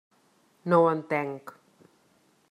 [0.71, 1.53] No ho entenc.